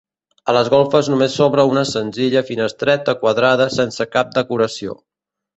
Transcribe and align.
A 0.51 0.53
les 0.55 0.69
golfes 0.73 1.09
només 1.13 1.35
s'obre 1.41 1.67
una 1.73 1.83
senzilla 1.91 2.43
finestreta 2.49 3.15
quadrada 3.21 3.71
sense 3.79 4.11
cap 4.17 4.37
decoració. 4.39 4.99